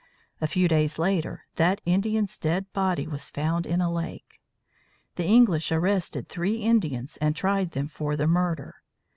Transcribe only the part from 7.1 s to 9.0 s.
and tried them for the murder.